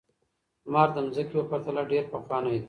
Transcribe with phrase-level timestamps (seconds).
[0.65, 2.59] لمر د ځمکې په پرتله ډېر پخوانی دی.